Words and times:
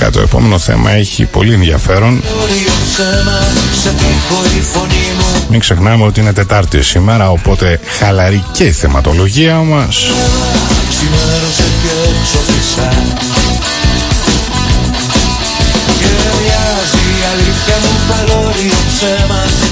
Γενικά 0.00 0.18
το 0.18 0.24
επόμενο 0.24 0.58
θέμα 0.58 0.90
έχει 0.90 1.24
πολύ 1.24 1.52
ενδιαφέρον. 1.52 2.22
Μην 5.50 5.60
ξεχνάμε 5.60 6.04
ότι 6.04 6.20
είναι 6.20 6.32
Τετάρτη 6.32 6.82
σήμερα, 6.82 7.30
οπότε 7.30 7.80
χαλαρή 7.98 8.44
και 8.52 8.64
η 8.64 8.72
θεματολογία 8.72 9.56
μας. 9.56 10.10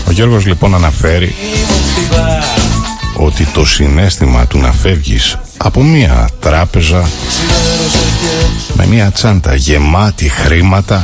Ο 0.07 0.11
Γιώργος 0.11 0.47
λοιπόν 0.47 0.75
αναφέρει 0.75 1.35
ότι 3.15 3.45
το 3.45 3.65
συνέστημα 3.65 4.47
του 4.47 4.59
να 4.59 4.73
φεύγεις 4.73 5.39
από 5.59 5.83
μια 5.83 6.29
τράπεζα 6.41 7.09
με 8.73 8.87
μια 8.87 9.11
τσάντα 9.11 9.55
γεμάτη 9.55 10.29
χρήματα 10.29 11.01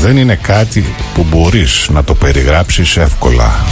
δεν 0.00 0.16
είναι 0.16 0.34
κάτι 0.34 0.94
που 1.14 1.26
μπορείς 1.30 1.88
να 1.92 2.04
το 2.04 2.14
περιγράψεις 2.14 2.96
εύκολα. 2.96 3.64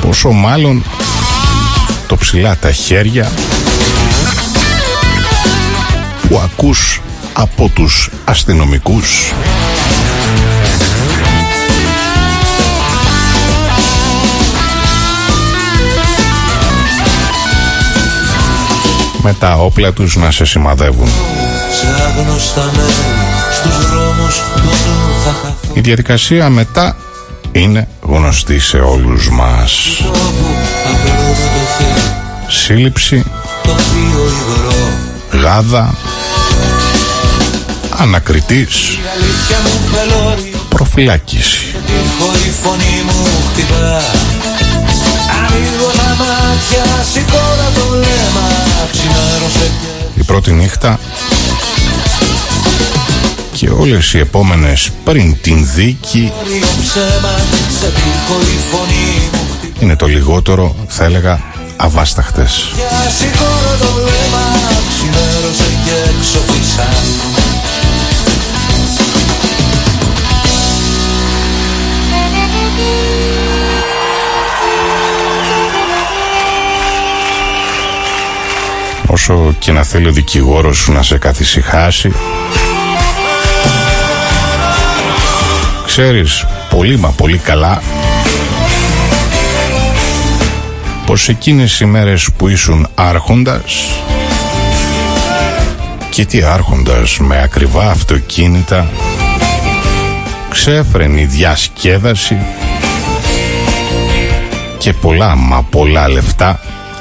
Πόσο 0.00 0.30
μάλλον 0.30 0.84
το 2.06 2.16
ψηλά 2.16 2.56
τα 2.56 2.72
χέρια 2.72 3.30
που 6.28 6.40
ακούς 6.44 7.00
από 7.32 7.70
τους 7.74 8.10
αστυνομικούς. 8.24 9.32
Με 19.22 19.32
τα 19.32 19.56
όπλα 19.56 19.92
τους 19.92 20.16
να 20.16 20.30
σε 20.30 20.44
σημαδεύουν. 20.44 21.08
Η 25.72 25.80
διαδικασία 25.80 26.48
μετά 26.48 26.96
είναι 27.52 27.88
γνωστή 28.00 28.58
σε 28.58 28.76
όλους 28.76 29.30
μας. 29.30 30.02
Σύλληψη, 32.48 33.24
γάδα, 35.32 35.94
ανακριτής, 37.98 38.98
προφυλάκηση. 40.68 41.74
Η 50.14 50.22
πρώτη 50.22 50.52
νύχτα 50.52 50.98
και 53.52 53.68
όλες 53.68 54.14
οι 54.14 54.18
επόμενες 54.18 54.90
πριν 55.04 55.40
την 55.40 55.68
δίκη 55.74 56.32
είναι 59.80 59.96
το 59.96 60.06
λιγότερο 60.06 60.74
θα 60.88 61.04
έλεγα 61.04 61.40
αβάσταχτες. 61.76 62.72
Όσο 79.12 79.54
και 79.58 79.72
να 79.72 79.82
θέλει 79.82 80.08
ο 80.08 80.12
δικηγόρος 80.12 80.76
σου 80.76 80.92
να 80.92 81.02
σε 81.02 81.18
καθησυχάσει. 81.18 82.12
Ξέρεις 85.86 86.46
πολύ 86.70 86.98
μα 86.98 87.08
πολύ 87.08 87.38
καλά 87.38 87.82
πως 91.06 91.28
εκείνες 91.28 91.80
οι 91.80 91.84
μέρες 91.84 92.28
που 92.36 92.48
ήσουν 92.48 92.88
άρχοντας 92.94 93.88
και 96.10 96.24
τι 96.24 96.42
άρχοντας 96.42 97.18
με 97.18 97.42
ακριβά 97.42 97.90
αυτοκίνητα 97.90 98.90
ξέφρενη 100.48 101.24
διασκέδαση 101.24 102.36
και 104.78 104.92
πολλά 104.92 105.36
μα 105.36 105.62
πολλά 105.62 106.08
λεφτά 106.08 106.60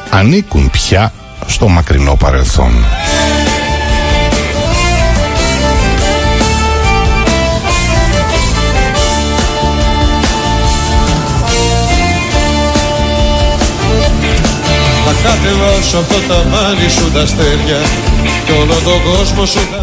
ανήκουν 0.10 0.70
πια 0.70 1.14
στο 1.52 1.68
μακρινό 1.68 2.16
παρελθόν. 2.16 2.72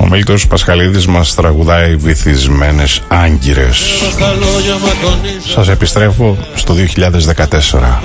Ο 0.00 0.06
Μίλτος 0.06 0.46
Πασχαλίδης 0.46 1.06
μας 1.06 1.34
τραγουδάει 1.34 1.96
βυθισμένες 1.96 3.02
άγκυρες. 3.08 3.78
Σας 5.54 5.68
επιστρέφω 5.68 6.36
στο 6.54 6.74
2014 6.74 8.00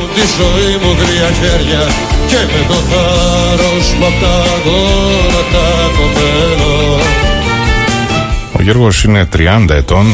Ο 8.57 8.61
Γιώργος 8.61 9.03
είναι 9.03 9.25
30 9.25 9.69
ετών 9.69 10.05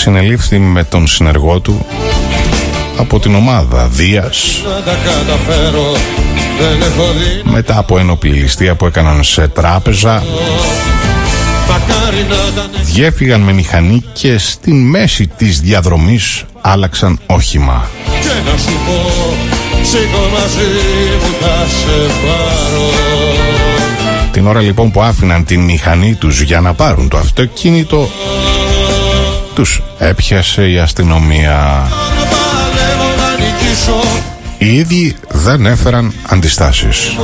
συνελήφθη 0.00 0.58
με 0.58 0.84
τον 0.84 1.06
συνεργό 1.06 1.60
του 1.60 1.86
από 2.96 3.20
την 3.20 3.34
ομάδα 3.34 3.88
Δίας. 3.88 4.62
Μετά 7.44 7.78
από 7.78 7.98
ένοπλη 7.98 8.30
ληστεία 8.30 8.74
που 8.74 8.86
έκαναν 8.86 9.24
σε 9.24 9.48
τράπεζα. 9.48 10.22
Διέφυγαν 12.82 13.40
με 13.40 13.52
μηχανή 13.52 14.04
και 14.12 14.38
στην 14.38 14.88
μέση 14.88 15.26
της 15.26 15.60
διαδρομής 15.60 16.44
άλλαξαν 16.60 17.18
όχημα. 17.26 17.88
Την 24.32 24.46
ώρα 24.46 24.60
λοιπόν 24.60 24.90
που 24.90 25.02
άφηναν 25.02 25.44
την 25.44 25.60
μηχανή 25.60 26.14
τους 26.14 26.40
για 26.40 26.60
να 26.60 26.74
πάρουν 26.74 27.08
το 27.08 27.16
αυτοκίνητο 27.16 28.08
τους 29.54 29.82
έπιασε 29.98 30.70
η 30.70 30.78
αστυνομία. 30.78 31.88
Οι 34.58 34.74
ίδιοι 34.74 35.16
δεν 35.28 35.66
έφεραν 35.66 36.14
αντιστάσεις. 36.28 37.16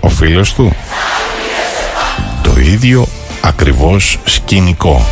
Ο 0.00 0.08
φίλος 0.08 0.54
του 0.54 0.76
το 2.42 2.60
ίδιο 2.60 3.06
ακριβώς 3.40 4.18
σκηνικό. 4.24 5.06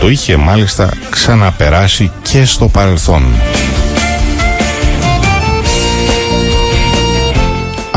Το 0.00 0.08
είχε 0.08 0.36
μάλιστα 0.36 0.90
ξαναπεράσει 1.10 2.10
και 2.22 2.44
στο 2.44 2.68
παρελθόν. 2.68 3.24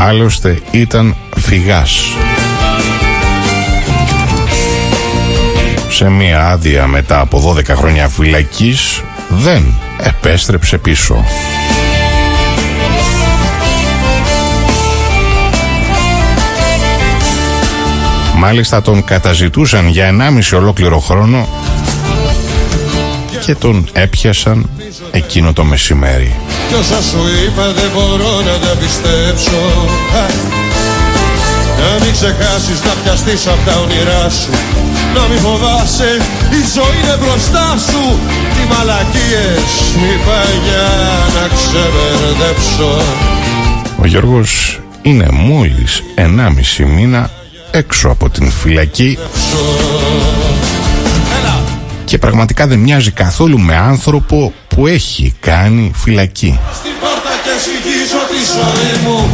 Άλλωστε 0.02 0.60
ήταν 0.70 1.16
φυγάς. 1.36 2.00
Σε 5.88 6.08
μία 6.08 6.48
άδεια 6.48 6.86
μετά 6.86 7.20
από 7.20 7.54
12 7.56 7.64
χρόνια 7.66 8.08
φυλακής 8.08 9.02
δεν 9.28 9.74
επέστρεψε 10.02 10.78
πίσω. 10.78 11.24
Μάλιστα 18.36 18.82
τον 18.82 19.04
καταζητούσαν 19.04 19.88
για 19.88 20.10
1,5 20.52 20.58
ολόκληρο 20.58 20.98
χρόνο 20.98 21.48
και 23.46 23.54
τον 23.54 23.88
έπιασαν 23.92 24.70
εκείνο 25.12 25.52
το 25.52 25.64
μεσημέρι. 25.64 26.39
Κι 26.70 26.76
όσα 26.76 27.02
σου 27.02 27.22
είπα 27.44 27.72
δεν 27.72 27.90
μπορώ 27.94 28.34
να 28.48 28.58
τα 28.64 28.72
πιστέψω. 28.80 29.62
Να 31.80 32.04
μην 32.04 32.12
ξεχάσεις 32.12 32.80
να 32.86 32.92
πιαστείς 33.02 33.46
από 33.46 33.62
τα 33.66 33.74
όνειρά 33.84 34.30
σου. 34.30 34.50
Να 35.14 35.22
μην 35.28 35.38
φοβάσαι, 35.38 36.10
η 36.58 36.62
ζωή 36.74 36.96
είναι 37.02 37.16
μπροστά 37.20 37.66
σου. 37.88 38.02
Τι 38.54 38.62
μαλακίες 38.72 39.70
μη 40.00 40.14
για 40.66 40.88
να 41.36 41.44
ξεμπερδέψω. 41.56 43.02
Ο 44.02 44.06
Γιώργος 44.06 44.80
είναι 45.02 45.28
μόλις 45.30 46.02
1,5 46.14 46.86
μήνα 46.86 47.30
έξω 47.70 48.08
από 48.08 48.30
την 48.30 48.50
φυλακή 48.50 49.18
και 52.04 52.18
πραγματικά 52.18 52.66
δεν 52.66 52.78
μοιάζει 52.78 53.10
καθόλου 53.10 53.58
με 53.58 53.76
άνθρωπο 53.76 54.52
που 54.68 54.86
έχει 54.86 55.34
κάνει 55.40 55.92
φυλακή. 55.94 56.58
Στην 56.74 56.90
πόρτα 57.00 57.30
και 57.44 57.50
τη 58.32 58.38
ζωή 58.52 59.04
μου. 59.04 59.28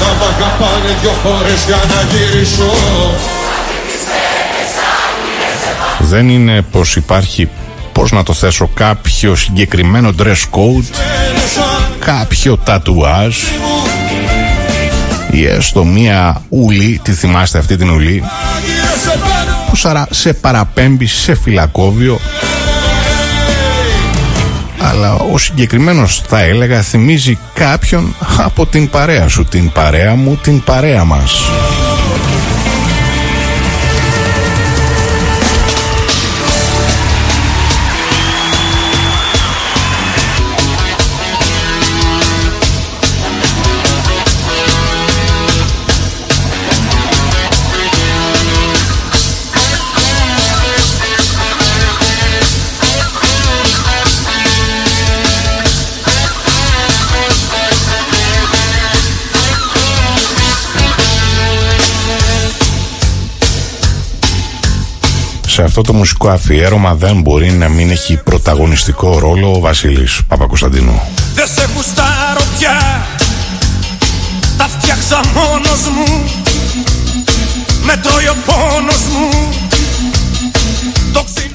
Να 0.00 0.06
μ' 0.06 0.22
αγαπάνε 0.22 0.96
δυο 1.00 1.10
φορές 1.10 1.64
για 1.66 1.76
να 1.76 2.02
γυρίσω. 2.02 2.70
Δεν 5.98 6.28
είναι 6.28 6.62
πως 6.62 6.96
υπάρχει 6.96 7.48
πώς 7.92 8.12
να 8.12 8.22
το 8.22 8.32
θέσω 8.32 8.70
κάποιο 8.74 9.34
συγκεκριμένο 9.34 10.14
dress 10.18 10.42
code 10.50 10.98
κάποιο 11.98 12.56
τατουάζ 12.56 13.36
ή 15.34 15.46
έστω 15.46 15.84
μία 15.84 16.42
ουλή, 16.48 17.00
τη 17.02 17.12
θυμάστε 17.12 17.58
αυτή 17.58 17.76
την 17.76 17.90
ουλή; 17.90 18.22
Που 19.70 19.76
σε 20.10 20.32
παραπέμπει 20.32 21.06
σε 21.06 21.34
φυλακόβιο 21.34 22.20
αλλά 24.78 25.14
ο 25.14 25.38
συγκεκριμένος 25.38 26.22
θα 26.28 26.40
έλεγα 26.40 26.82
θυμίζει 26.82 27.38
κάποιον 27.54 28.14
από 28.36 28.66
την 28.66 28.88
παρέα 28.88 29.28
σου, 29.28 29.44
την 29.44 29.72
παρέα 29.72 30.14
μου, 30.14 30.36
την 30.36 30.64
παρέα 30.64 31.04
μας. 31.04 31.42
Αυτό 65.76 65.92
το 65.92 65.98
μουσικό 65.98 66.28
αφιέρωμα 66.28 66.94
δεν 66.94 67.20
μπορεί 67.20 67.50
να 67.50 67.68
μην 67.68 67.90
έχει 67.90 68.16
πρωταγωνιστικό 68.16 69.18
ρόλο 69.18 69.52
ο 69.52 69.60
Βασίλης 69.60 70.20
Παπακοσταντινού. 70.28 71.00
Δεν 71.34 71.46
σε 71.46 71.68
γουστάρω 71.74 72.40
πια, 72.58 73.06
τα 74.56 74.68
φτιάξα 74.68 75.20
μόνος 75.34 75.80
μου, 75.94 76.22
με 77.84 77.96
τρώει 77.96 78.26
ο 78.28 78.36
πόνος 78.46 79.02
μου. 79.12 79.48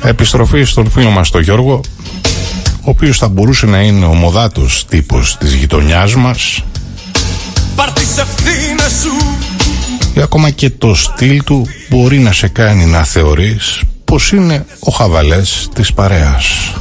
Επιστροφή 0.02 0.64
στον 0.64 0.90
φίλο 0.90 1.10
μας 1.10 1.30
τον 1.30 1.42
Γιώργο, 1.42 1.82
ο 2.66 2.90
οποίος 2.90 3.18
θα 3.18 3.28
μπορούσε 3.28 3.66
να 3.66 3.82
είναι 3.82 4.06
ο 4.06 4.14
μοδάτος 4.14 4.86
τύπος 4.90 5.38
της 5.38 5.54
γειτονιάς 5.54 6.16
μας. 6.16 6.64
Πάρ' 7.76 7.92
τις 7.92 8.08
σου 9.02 9.38
ή 10.14 10.22
ακόμα 10.22 10.50
και 10.50 10.70
το 10.70 10.96
στυλ 10.96 11.44
του 11.44 11.68
μπορεί 11.90 12.20
να 12.20 12.32
σε 12.32 12.48
κάνει 12.48 12.86
να 12.86 13.04
θεωρείς 13.04 13.84
πως 14.10 14.32
είναι 14.32 14.66
ο 14.80 14.92
χαβαλές 14.92 15.70
της 15.74 15.94
παρέας. 15.94 16.74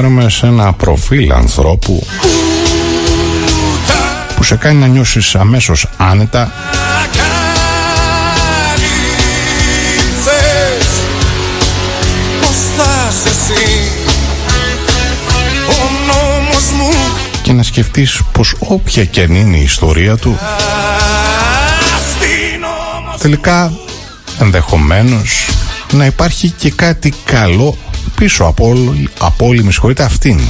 Αναφέρομαι 0.00 0.30
σε 0.30 0.46
ένα 0.46 0.72
προφίλ 0.72 1.32
ανθρώπου 1.32 2.06
που 4.36 4.42
σε 4.42 4.56
κάνει 4.56 4.78
να 4.78 4.86
νιώσεις 4.86 5.34
αμέσως 5.34 5.86
άνετα. 5.96 6.52
Και 17.42 17.52
να 17.52 17.62
σκεφτείς 17.62 18.20
πως 18.32 18.54
όποια 18.58 19.04
και 19.04 19.22
αν 19.22 19.34
είναι 19.34 19.56
η 19.56 19.62
ιστορία 19.62 20.16
του 20.16 20.38
τελικά 23.18 23.72
ενδεχομένως 24.40 25.48
να 25.92 26.04
υπάρχει 26.04 26.50
και 26.50 26.70
κάτι 26.70 27.14
καλό 27.24 27.76
πίσω. 28.20 28.44
Από, 28.44 28.68
όλη, 28.68 29.08
από 29.20 29.46
όλη 29.46 29.64
με 29.64 29.70
συγχωρείτε 29.72 30.02
αυτήν. 30.02 30.40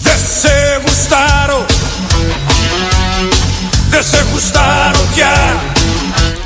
Δεν 0.00 0.16
σε 0.40 0.80
γουστάρω. 0.84 1.66
Δεν 3.90 4.02
σε 4.02 4.26
γουστάρω 4.32 4.98
πια. 5.14 5.62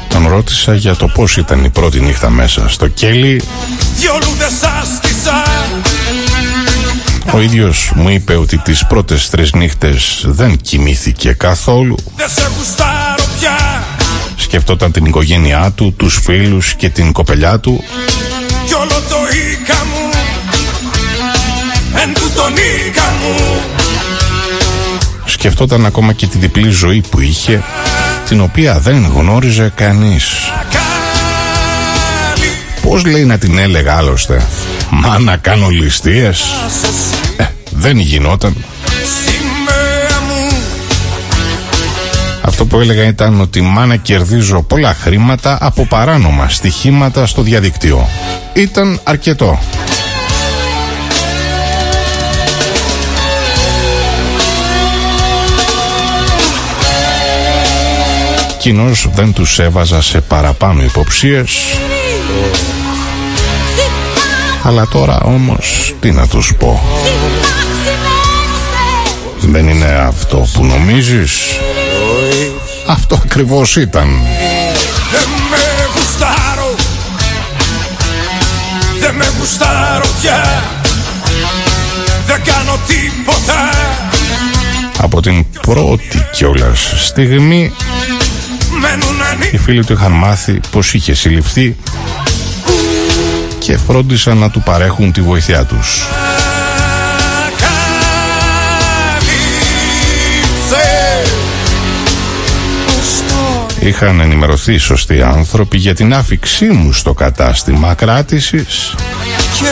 Τον 0.09 0.29
ρώτησα 0.29 0.75
για 0.75 0.97
το 0.97 1.07
πώς 1.07 1.37
ήταν 1.37 1.65
η 1.65 1.69
πρώτη 1.71 2.01
νύχτα 2.01 2.31
μέσα 2.31 2.69
στο 2.69 2.89
κέλι 2.89 3.43
Δυο 3.97 4.13
λούδες 4.13 4.63
άστησα 4.81 5.02
ο 7.35 7.41
ίδιος 7.41 7.93
μου 7.95 8.09
είπε 8.09 8.37
ότι 8.37 8.59
τις 8.59 8.87
πρώτες 8.87 9.31
τρεις 9.31 9.53
νύχτες 9.53 10.25
δεν 10.27 10.57
κοιμήθηκε 10.57 11.33
καθόλου. 11.33 11.97
Σκεφτόταν 14.37 14.93
την 14.93 15.05
οικογένειά 15.05 15.73
του, 15.75 15.95
τους 15.97 16.21
φίλους 16.25 16.75
και 16.75 16.89
την 16.89 17.13
κοπελιά 17.13 17.59
του. 17.59 17.85
Κι 18.67 18.75
όλο 18.75 18.89
το 18.89 19.17
μου, 19.91 20.11
εν 22.03 22.13
τον 22.35 22.53
μου. 23.21 23.61
Σκεφτόταν 25.25 25.87
ακόμα 25.87 26.13
και 26.13 26.27
τη 26.27 26.39
διπλή 26.39 26.71
ζωή 26.71 27.03
που 27.11 27.21
είχε, 27.21 27.63
την 28.29 28.41
οποία 28.41 28.79
δεν 28.79 29.13
γνώριζε 29.15 29.73
κανείς. 29.75 30.25
Πώς 32.93 33.05
λέει 33.05 33.25
να 33.25 33.39
την 33.39 33.59
έλεγα 33.59 33.97
άλλωστε; 33.97 34.47
Μα 34.91 35.19
να 35.19 35.37
κάνω 35.37 35.69
ληστείες 35.69 36.43
ε, 37.37 37.45
Δεν 37.71 37.99
γινόταν 37.99 38.57
Αυτό 42.41 42.65
που 42.65 42.79
έλεγα 42.79 43.05
ήταν 43.05 43.41
ότι 43.41 43.61
μα 43.61 43.87
να 43.87 43.97
κερδίζω 43.97 44.63
πολλά 44.63 44.95
χρήματα 44.95 45.59
από 45.61 45.87
παράνομα 45.87 46.49
στοιχήματα 46.49 47.27
στο 47.27 47.43
διαδικτύο. 47.43 48.09
Ήταν 48.53 49.01
αρκετό. 49.03 49.59
Κοινώς 58.59 59.09
δεν 59.15 59.33
τους 59.33 59.59
έβαζα 59.59 60.03
σε 60.03 60.21
παραπάνω 60.21 60.83
υποψίες 60.83 61.51
Αλλά 64.63 64.89
τώρα 64.89 65.21
όμως 65.21 65.95
τι 66.01 66.11
να 66.11 66.27
τους 66.27 66.55
πω. 66.59 66.83
Δεν 69.39 69.69
είναι 69.69 69.87
αυτό 69.87 70.47
που 70.53 70.65
νομίζεις. 70.65 71.33
Αυτό 72.87 73.21
ακριβώς 73.25 73.77
ήταν. 73.77 74.09
Δεν 75.11 75.29
με 75.51 75.57
γουστάρω. 75.95 76.75
Δεν 79.01 79.15
με 79.15 79.25
γουστάρω 79.39 80.07
πια. 80.21 80.63
Δεν 82.27 82.43
κάνω 82.45 82.79
τίποτα. 82.87 83.71
Από 84.99 85.21
την 85.23 85.45
πρώτη 85.61 86.27
κιόλας 86.33 86.93
στιγμή 86.97 87.73
οι 89.53 89.59
φίλοι 89.59 89.85
του 89.85 89.93
είχαν 89.93 90.13
μάθει 90.13 90.61
πως 90.71 90.95
είχε 90.95 91.15
συλληφθεί 91.15 91.77
και 93.63 93.77
φρόντισαν 93.77 94.37
να 94.37 94.51
του 94.51 94.63
παρέχουν 94.63 95.13
τη 95.13 95.21
βοήθειά 95.21 95.65
τους. 95.65 96.07
Είχαν 103.81 104.21
ενημερωθεί 104.21 104.77
σωστοί 104.77 105.23
άνθρωποι 105.23 105.79
για 105.79 105.95
την 105.95 106.15
άφηξή 106.15 106.65
μου 106.65 106.93
στο 106.93 107.15
κατάστημα 107.15 107.95
κράτησης 107.95 108.95
και, 109.59 109.65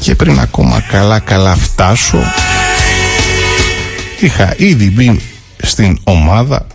και 0.00 0.14
πριν 0.14 0.40
ακόμα 0.40 0.84
καλά 0.90 1.18
καλά 1.18 1.54
φτάσω 1.54 2.18
είχα 4.20 4.54
ήδη 4.56 4.90
μπει 4.90 5.20
στην 5.62 5.98
ομάδα 6.04 6.66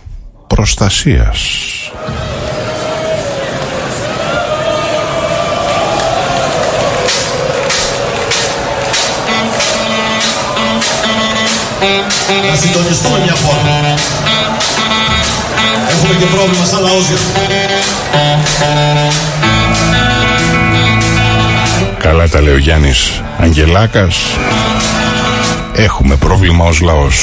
προστασίας. 0.46 1.40
Να 12.50 12.56
συντονιστούμε 12.56 13.18
μια 13.24 13.34
φορά. 13.34 13.94
Έχουμε 15.90 16.14
και 16.18 16.24
πρόβλημα 16.24 16.64
σαν 16.64 16.82
λαός 16.82 17.04
Καλά 21.98 22.28
τα 22.28 22.40
λέει 22.40 22.54
ο 22.54 22.58
Γιάννης 22.58 23.22
Αγγελάκας 23.38 24.16
Έχουμε 25.72 26.16
πρόβλημα 26.16 26.64
ως 26.64 26.80
λαός 26.80 27.14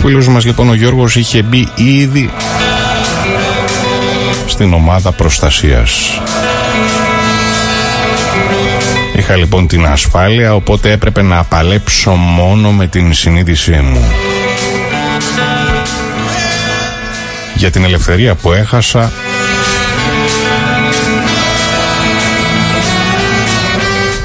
φίλος 0.00 0.28
μας 0.28 0.44
λοιπόν 0.44 0.68
ο 0.68 0.74
Γιώργος 0.74 1.16
είχε 1.16 1.42
μπει 1.42 1.68
ήδη 1.74 2.30
στην 4.46 4.72
ομάδα 4.72 5.12
προστασίας. 5.12 6.20
Είχα 9.16 9.36
λοιπόν 9.36 9.66
την 9.66 9.86
ασφάλεια 9.86 10.54
οπότε 10.54 10.92
έπρεπε 10.92 11.22
να 11.22 11.44
παλέψω 11.44 12.10
μόνο 12.10 12.72
με 12.72 12.86
την 12.86 13.12
συνείδησή 13.12 13.72
μου. 13.72 14.04
Για 17.54 17.70
την 17.70 17.84
ελευθερία 17.84 18.34
που 18.34 18.52
έχασα 18.52 19.12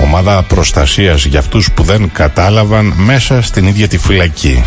ομάδα 0.07 0.43
προστασίας 0.43 1.25
για 1.25 1.39
αυτούς 1.39 1.71
που 1.71 1.83
δεν 1.83 2.11
κατάλαβαν 2.13 2.93
μέσα 2.95 3.41
στην 3.41 3.67
ίδια 3.67 3.87
τη 3.87 3.97
φυλακή. 3.97 4.63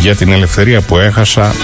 Για 0.00 0.16
την 0.16 0.32
ελευθερία 0.32 0.80
που 0.80 0.98
έχασα 0.98 1.54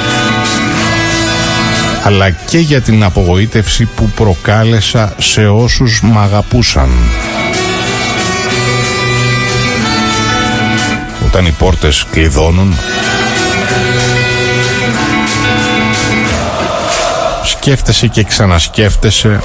αλλά 2.03 2.31
και 2.31 2.59
για 2.59 2.81
την 2.81 3.03
απογοήτευση 3.03 3.85
που 3.85 4.11
προκάλεσα 4.11 5.15
σε 5.19 5.49
όσους 5.49 6.01
μ' 6.03 6.19
αγαπούσαν. 6.19 6.91
Όταν 11.27 11.47
οι 11.47 11.51
πόρτες 11.51 12.07
κλειδώνουν 12.11 12.77
σκέφτεσαι 17.45 18.07
και 18.07 18.25
ξανασκέφτεσαι 18.25 19.41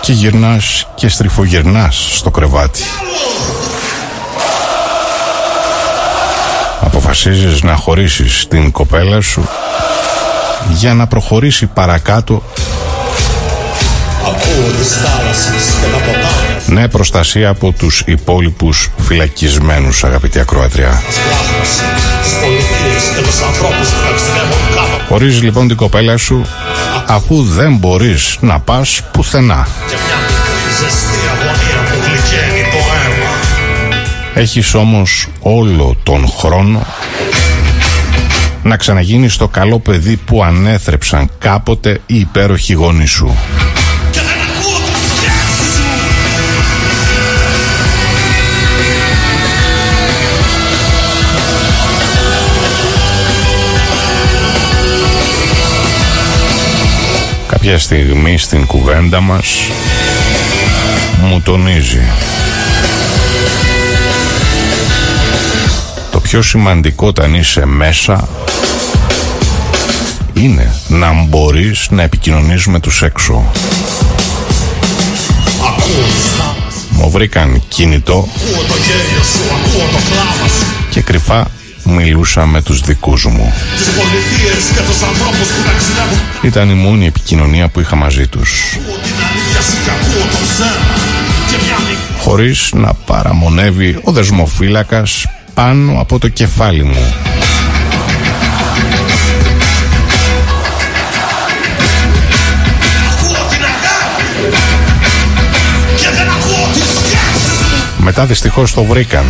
και 0.00 0.12
γυρνάς 0.12 0.86
και 0.94 1.08
στριφογυρνάς 1.08 2.08
στο 2.14 2.30
κρεβάτι. 2.30 2.82
Αποφασίζεις 7.14 7.62
να 7.62 7.74
χωρίσεις 7.74 8.46
την 8.48 8.70
κοπέλα 8.70 9.20
σου 9.20 9.48
για 10.76 10.94
να 10.94 11.06
προχωρήσει 11.06 11.66
παρακάτω. 11.66 12.42
Ναι 16.66 16.88
προστασία 16.88 17.48
από 17.48 17.72
τους 17.72 18.02
υπόλοιπους 18.06 18.90
φυλακισμένους 18.98 20.04
αγαπητή 20.04 20.38
ακροατριά 20.38 21.02
Χωρίζεις 25.08 25.42
λοιπόν 25.42 25.68
την 25.68 25.76
κοπέλα 25.76 26.16
σου 26.16 26.46
αφού 27.06 27.42
δεν 27.42 27.76
μπορείς 27.76 28.36
να 28.40 28.60
πας 28.60 29.00
πουθενά 29.12 29.66
Έχεις 34.34 34.74
όμως 34.74 35.28
όλο 35.40 35.96
τον 36.02 36.28
χρόνο 36.28 36.86
να 38.62 38.76
ξαναγίνεις 38.76 39.36
το 39.36 39.48
καλό 39.48 39.78
παιδί 39.78 40.16
που 40.16 40.44
ανέθρεψαν 40.44 41.30
κάποτε 41.38 42.00
οι 42.06 42.18
υπέροχοι 42.18 42.72
γονείς 42.72 43.10
σου. 43.10 43.36
Κάποια 57.46 57.78
στιγμή 57.78 58.38
στην 58.38 58.66
κουβέντα 58.66 59.20
μας 59.20 59.58
μου 61.22 61.40
τονίζει 61.40 62.02
πιο 66.34 66.42
σημαντικό 66.42 67.06
όταν 67.06 67.34
είσαι 67.34 67.66
μέσα 67.66 68.28
είναι 70.32 70.74
να 70.88 71.12
μπορείς 71.12 71.86
να 71.90 72.02
επικοινωνείς 72.02 72.66
με 72.66 72.80
τους 72.80 73.02
έξω. 73.02 73.50
Μου 76.90 77.10
βρήκαν 77.10 77.62
κινητό 77.68 78.28
και 80.90 81.00
κρυφά 81.00 81.50
μιλούσα 81.84 82.46
με 82.46 82.62
τους 82.62 82.80
δικούς 82.80 83.24
μου. 83.24 83.52
Ήταν 86.42 86.70
η 86.70 86.74
μόνη 86.74 87.06
επικοινωνία 87.06 87.68
που 87.68 87.80
είχα 87.80 87.96
μαζί 87.96 88.26
τους. 88.26 88.78
Χωρίς 92.22 92.70
να 92.72 92.94
παραμονεύει 92.94 93.98
ο 94.02 94.12
δεσμοφύλακας 94.12 95.26
πάνω 95.54 96.00
από 96.00 96.18
το 96.18 96.28
κεφάλι 96.28 96.82
μου. 96.82 97.14
Μετά 107.98 108.26
δυστυχώς 108.26 108.72
το 108.72 108.84
βρήκαν. 108.84 109.24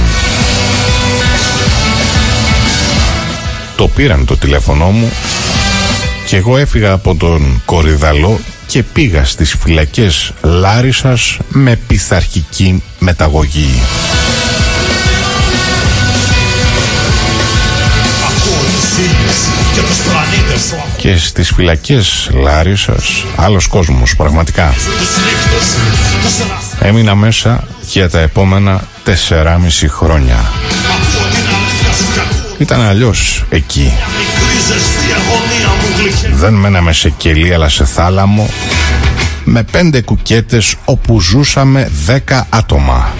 Το 3.76 3.88
πήραν 3.88 4.24
το 4.24 4.36
τηλέφωνό 4.36 4.90
μου 4.90 5.10
και 6.26 6.36
εγώ 6.36 6.56
έφυγα 6.56 6.92
από 6.92 7.14
τον 7.14 7.62
Κορυδαλό 7.64 8.40
και 8.66 8.82
πήγα 8.82 9.24
στις 9.24 9.56
φυλακές 9.60 10.32
Λάρισας 10.42 11.38
με 11.48 11.76
πειθαρχική 11.86 12.82
μεταγωγή. 12.98 13.80
Και 21.04 21.16
στις 21.16 21.52
φυλακές 21.54 22.30
Λάρισας 22.32 23.24
άλλος 23.36 23.66
κόσμος 23.66 24.16
πραγματικά. 24.16 24.74
Έμεινα 26.80 27.14
μέσα 27.14 27.64
για 27.90 28.10
τα 28.10 28.20
επόμενα 28.20 28.88
τεσσεράμιση 29.04 29.88
χρόνια. 29.88 30.44
Ήταν 32.58 32.80
αλλιώς 32.80 33.44
εκεί. 33.50 33.92
Δεν 36.32 36.54
μέναμε 36.54 36.92
σε 36.92 37.10
κελί 37.10 37.54
αλλά 37.54 37.68
σε 37.68 37.84
θάλαμο 37.84 38.48
με 39.44 39.62
πέντε 39.62 40.00
κουκέτες 40.00 40.74
όπου 40.84 41.20
ζούσαμε 41.20 41.90
δέκα 42.04 42.46
άτομα. 42.50 43.12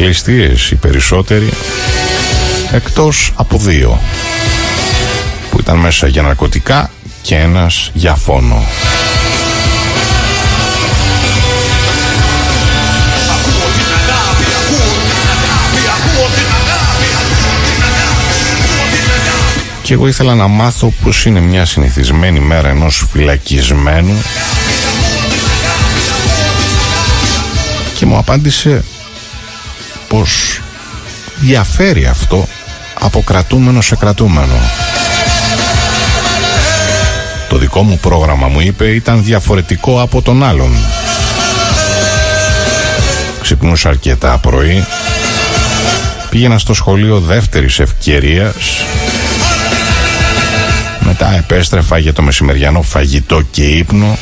Ληστείες 0.00 0.70
οι 0.70 0.74
περισσότεροι 0.74 1.50
εκτός 2.72 3.32
από 3.36 3.58
δύο 3.58 4.00
που 5.50 5.58
ήταν 5.60 5.76
μέσα 5.76 6.06
για 6.06 6.22
ναρκωτικά 6.22 6.90
και 7.22 7.36
ένας 7.36 7.90
για 7.94 8.14
φόνο. 8.14 8.64
Και 19.82 19.92
εγώ 19.92 20.06
ήθελα 20.06 20.34
να 20.34 20.48
μάθω 20.48 20.92
πως 21.02 21.24
είναι 21.24 21.40
μια 21.40 21.64
συνηθισμένη 21.64 22.40
μέρα 22.40 22.68
ενός 22.68 23.06
φυλακισμένου 23.12 24.22
και 27.94 28.06
μου 28.06 28.16
απάντησε 28.16 28.84
πως 30.10 30.60
διαφέρει 31.40 32.06
αυτό 32.06 32.48
από 33.00 33.22
κρατούμενο 33.22 33.80
σε 33.80 33.96
κρατούμενο. 33.96 34.54
Το 37.48 37.56
δικό 37.56 37.82
μου 37.82 37.98
πρόγραμμα 37.98 38.48
μου 38.48 38.60
είπε 38.60 38.86
ήταν 38.86 39.24
διαφορετικό 39.24 40.00
από 40.00 40.22
τον 40.22 40.44
άλλον. 40.44 40.76
Ξυπνούσα 43.42 43.88
αρκετά 43.88 44.38
πρωί. 44.38 44.84
Πήγαινα 46.30 46.58
στο 46.58 46.74
σχολείο 46.74 47.20
δεύτερης 47.20 47.78
ευκαιρίας. 47.78 48.54
Μετά 51.00 51.34
επέστρεφα 51.34 51.98
για 51.98 52.12
το 52.12 52.22
μεσημεριανό 52.22 52.82
φαγητό 52.82 53.42
και 53.50 53.62
ύπνο. 53.62 54.18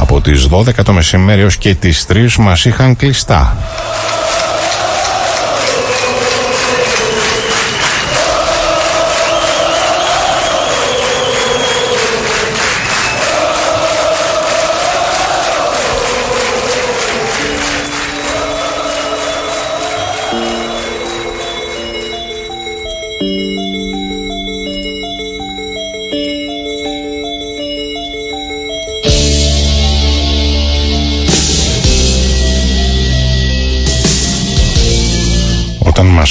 Από 0.00 0.20
τις 0.20 0.48
12 0.50 0.82
το 0.84 0.92
μεσημέρι 0.92 1.44
ως 1.44 1.56
και 1.56 1.74
τις 1.74 2.06
3 2.08 2.36
μας 2.38 2.64
είχαν 2.64 2.96
κλειστά. 2.96 3.56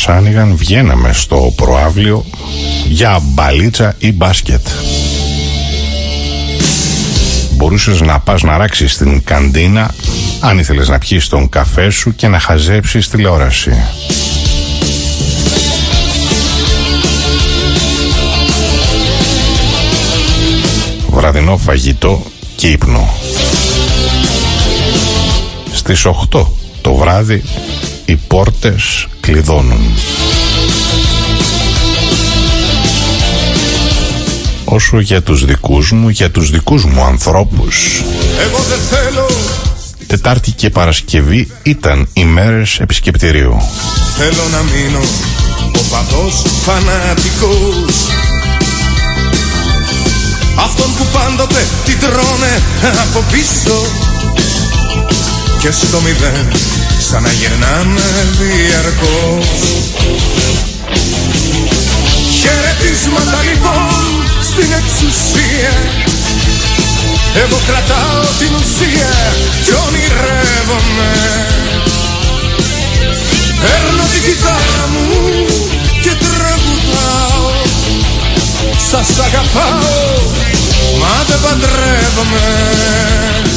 Μας 0.07 0.17
άνοιγαν 0.17 0.55
βγαίναμε 0.55 1.13
στο 1.13 1.53
προάβλιο 1.55 2.25
για 2.87 3.19
μπαλίτσα 3.23 3.95
ή 3.97 4.11
μπάσκετ. 4.11 4.67
Μπορούσες 7.51 8.01
να 8.01 8.19
πας 8.19 8.41
να 8.41 8.57
ράξεις 8.57 8.93
στην 8.93 9.23
καντίνα 9.23 9.93
αν 10.39 10.59
ήθελες 10.59 10.87
να 10.87 10.97
πιεις 10.97 11.27
τον 11.27 11.49
καφέ 11.49 11.89
σου 11.89 12.15
και 12.15 12.27
να 12.27 12.39
χαζέψεις 12.39 13.09
τηλεόραση. 13.09 13.71
Βραδινό 21.09 21.57
φαγητό 21.57 22.23
και 22.55 22.67
ύπνο. 22.67 23.13
Στις 25.73 26.05
8 26.05 26.45
το 26.81 26.95
βράδυ 26.95 27.43
οι 28.09 28.19
πόρτες 28.27 29.07
κλειδώνουν. 29.19 29.81
Όσο 34.65 34.99
για 34.99 35.21
τους 35.21 35.45
δικούς 35.45 35.91
μου, 35.91 36.09
για 36.09 36.31
τους 36.31 36.49
δικούς 36.49 36.85
μου 36.85 37.03
ανθρώπους. 37.03 38.01
Εγώ 38.39 38.57
δεν 38.69 38.79
θέλω. 38.89 39.27
Τετάρτη 40.07 40.51
και 40.51 40.69
Παρασκευή 40.69 41.51
ήταν 41.63 42.07
οι 42.13 42.23
μέρες 42.23 42.79
επισκεπτηρίου. 42.79 43.57
Θέλω 44.17 44.47
να 44.51 44.61
μείνω 44.61 45.03
ο 45.75 45.81
παδός 45.91 46.41
φανατικός 46.63 48.09
Αυτόν 50.59 50.95
που 50.97 51.05
πάντοτε 51.13 51.67
την 51.85 51.99
τρώνε 51.99 52.61
από 53.05 53.23
πίσω 53.31 54.08
Και 55.59 55.71
στο 55.71 56.01
μηδέν 56.01 56.51
σαν 56.99 57.23
να 57.23 57.31
γυρνάμε 57.31 58.01
διαρκώς. 58.39 59.47
Χαιρετίσματα 62.39 63.39
λοιπόν 63.49 64.03
στην 64.49 64.69
εξουσία. 64.79 65.75
Εγώ 67.43 67.57
κρατάω 67.67 68.23
την 68.39 68.51
ουσία 68.59 69.13
κι 69.63 69.73
ονειρεύομαι. 69.85 71.11
Παίρνω 73.61 74.03
την 74.13 74.21
κιθάρα 74.25 74.85
μου 74.93 75.07
και 76.03 76.13
τραγουδάω 76.23 77.47
Σας 78.89 79.09
αγαπάω 79.25 80.09
μα 80.99 81.23
δεν 81.27 81.39
παντρεύομαι 81.41 83.48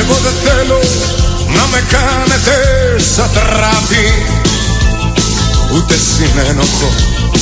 Εγώ 0.00 0.14
δεν 0.14 0.32
θέλω 0.44 0.80
να 1.46 1.66
με 1.70 1.82
κάνετε 1.90 2.54
σαν 3.14 3.30
τράφη 3.32 4.06
Ούτε 5.74 5.94
συνένοχο 5.94 6.92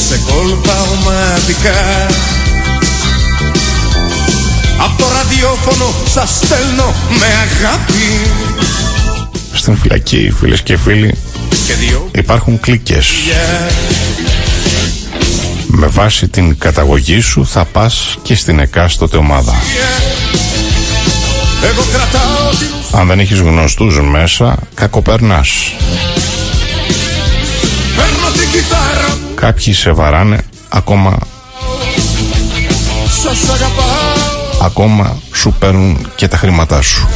σε 0.09 0.21
κόλπα 0.33 0.73
ομαδικά. 0.81 2.07
Απ' 4.79 4.99
το 4.99 5.05
ραδιόφωνο 5.13 5.95
σας 6.13 6.41
στέλνω 6.43 6.95
με 7.09 7.27
αγάπη. 7.27 8.31
Στην 9.53 9.77
φυλακή 9.77 10.33
φίλες 10.41 10.63
και 10.63 10.77
φίλοι 10.77 11.15
υπάρχουν 12.15 12.61
κλίκες 12.61 13.07
Με 15.67 15.87
βάση 15.87 16.29
την 16.29 16.59
καταγωγή 16.59 17.21
σου 17.21 17.47
θα 17.47 17.65
πας 17.65 18.19
και 18.23 18.35
στην 18.35 18.59
εκάστοτε 18.59 19.17
ομάδα 19.17 19.55
εγώ 21.65 21.83
κρατάω 21.93 23.01
Αν 23.01 23.07
δεν 23.07 23.19
έχεις 23.19 23.39
γνωστούς 23.39 24.01
μέσα, 24.01 24.57
κακοπερνάς. 24.75 25.49
Παίρνω 27.97 28.31
την 28.39 28.51
κιθάρα. 28.53 29.19
Κάποιοι 29.35 29.73
σε 29.73 29.93
βαράνε 29.93 30.39
ακόμα. 30.69 31.19
Σας 33.23 33.49
αγαπάω. 33.55 34.31
Ακόμα 34.63 35.17
σου 35.33 35.55
παίρνουν 35.59 36.07
και 36.15 36.29
τα 36.29 36.37
χρήματά 36.37 36.83
σου. 36.83 37.09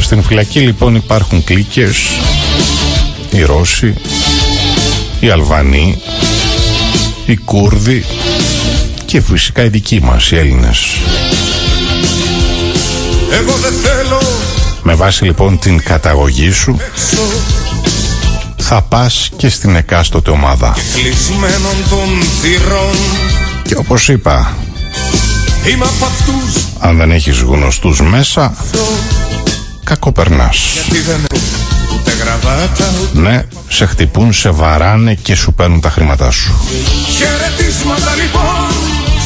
Στην 0.00 0.22
φυλακή 0.22 0.60
λοιπόν 0.60 0.94
υπάρχουν 0.94 1.44
κλίκες 1.44 1.96
οι 3.34 3.42
Ρώσοι, 3.42 3.94
οι 5.20 5.30
Αλβανοί, 5.30 6.02
οι 7.26 7.36
Κούρδοι 7.36 8.04
και 9.04 9.20
φυσικά 9.20 9.64
οι 9.64 9.68
δικοί 9.68 10.00
μας, 10.02 10.30
οι 10.30 10.36
Έλληνες. 10.36 10.86
Εγώ 13.32 13.52
δεν 13.52 13.72
θέλω 13.82 14.20
Με 14.82 14.94
βάση 14.94 15.24
λοιπόν 15.24 15.58
την 15.58 15.82
καταγωγή 15.82 16.50
σου 16.50 16.80
θα 18.56 18.82
πας 18.82 19.30
και 19.36 19.48
στην 19.48 19.76
εκάστοτε 19.76 20.30
ομάδα. 20.30 20.76
Και, 20.94 21.12
και 23.62 23.76
όπως 23.76 24.08
είπα, 24.08 24.56
Είμαι 25.72 25.84
από 25.84 26.04
αυτούς 26.04 26.64
Αν 26.78 26.96
δεν 26.96 27.10
έχεις 27.10 27.38
γνωστούς 27.38 28.00
μέσα 28.00 28.54
Κακοπερνάς 29.84 30.58
Γιατί 30.72 31.00
δεν 31.00 31.20
ούτε 31.20 31.34
γραβάτα 31.34 31.34
ούτε... 31.34 31.73
Ναι, 33.12 33.44
σε 33.68 33.86
χτυπούν, 33.86 34.32
σε 34.32 34.50
βαράνε 34.50 35.14
και 35.14 35.34
σου 35.34 35.52
παίρνουν 35.52 35.80
τα 35.80 35.90
χρήματά 35.90 36.30
σου. 36.30 36.54
Χαιρετίσματα 37.16 38.14
λοιπόν 38.14 38.68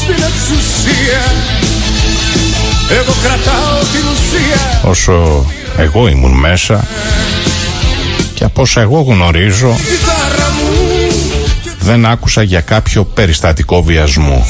στην 0.01 0.23
εξουσία. 0.23 1.21
Εγώ 2.89 3.13
κρατάω 3.21 3.79
την 3.91 4.01
ουσία. 4.11 4.81
Όσο 4.83 5.45
εγώ 5.77 6.07
ήμουν 6.07 6.31
μέσα 6.31 6.87
και 8.33 8.43
από 8.43 8.61
όσα 8.61 8.81
εγώ 8.81 9.01
γνωρίζω 9.01 9.75
δεν 11.79 12.05
άκουσα 12.05 12.43
για 12.43 12.61
κάποιο 12.61 13.03
περιστατικό 13.03 13.83
βιασμού. 13.83 14.47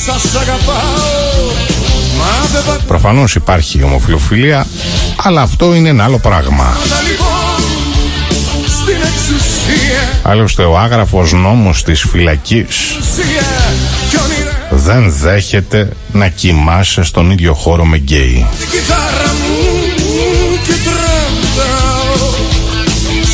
Προφανώς 2.87 3.35
υπάρχει 3.35 3.83
ομοφιλοφιλία, 3.83 4.67
αλλά 5.15 5.41
αυτό 5.41 5.73
είναι 5.73 5.89
ένα 5.89 6.03
άλλο 6.03 6.17
πράγμα. 6.17 6.77
Άλλωστε 10.23 10.63
ο 10.63 10.77
άγραφος 10.77 11.33
νόμος 11.33 11.83
της 11.83 12.05
φυλακής 12.11 12.97
δεν 14.69 15.11
δέχεται 15.11 15.89
να 16.11 16.27
κοιμάσαι 16.27 17.03
στον 17.03 17.31
ίδιο 17.31 17.53
χώρο 17.53 17.85
με 17.85 17.97
γκέι. 17.97 18.47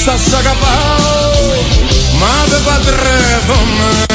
Σας 0.05 0.33
αγαπάω 0.33 1.15
Μα 2.19 2.45
δεν 2.49 2.63
παντρεύομαι 2.65 4.05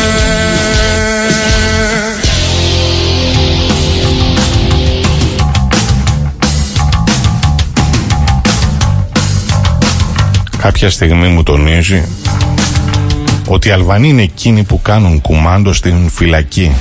Κάποια 10.60 10.90
στιγμή 10.90 11.28
μου 11.28 11.42
τονίζει 11.42 12.04
ότι 13.46 13.68
οι 13.68 13.70
Αλβανοί 13.70 14.08
είναι 14.08 14.22
εκείνοι 14.22 14.62
που 14.62 14.82
κάνουν 14.82 15.20
κουμάντο 15.20 15.72
στην 15.72 16.08
φυλακή 16.08 16.72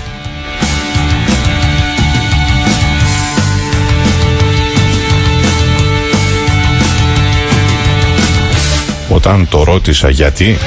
Όταν 9.09 9.47
το 9.49 9.63
ρώτησα 9.63 10.09
γιατί 10.09 10.57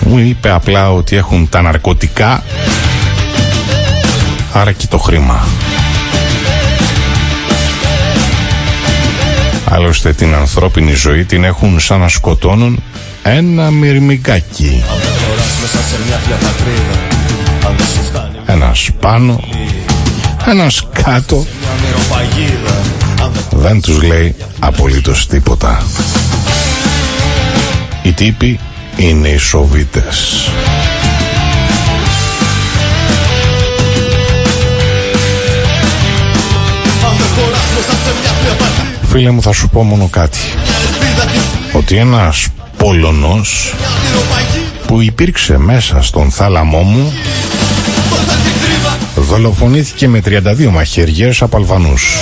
μου 0.00 0.18
είπε 0.18 0.50
απλά 0.50 0.92
ότι 0.92 1.16
έχουν 1.16 1.48
τα 1.48 1.62
ναρκωτικά 1.62 2.42
άρα 4.52 4.72
και 4.72 4.86
το 4.86 4.98
χρήμα. 4.98 5.46
Άλλωστε 9.76 10.12
την 10.12 10.34
ανθρώπινη 10.34 10.94
ζωή 10.94 11.24
την 11.24 11.44
έχουν 11.44 11.80
σαν 11.80 12.00
να 12.00 12.08
σκοτώνουν 12.08 12.82
ένα 13.22 13.70
μυρμηγκάκι. 13.70 14.82
Ένας 18.46 18.90
πάνω, 19.00 19.40
ένας 20.46 20.86
κάτω 21.02 21.46
δεν 23.50 23.80
τους 23.80 24.02
λέει 24.02 24.34
απολύτως 24.58 25.26
τίποτα. 25.26 25.82
Οι 28.02 28.12
τύποι 28.12 28.60
είναι 28.96 29.28
οι 29.28 29.38
Σοβίτες. 29.38 30.50
Φίλε 39.08 39.30
μου 39.30 39.42
θα 39.42 39.52
σου 39.52 39.68
πω 39.68 39.82
μόνο 39.82 40.08
κάτι 40.08 40.38
Ότι 41.72 41.96
ένας 41.96 42.46
Πολωνός 42.76 43.74
Που 44.86 45.00
υπήρξε 45.00 45.58
μέσα 45.58 46.02
στον 46.02 46.30
θάλαμό 46.30 46.80
μου 46.80 47.12
Δολοφονήθηκε 49.16 50.08
με 50.08 50.22
32 50.24 50.68
μαχαιριές 50.70 51.42
από 51.42 51.56
Αλβανούς 51.56 52.16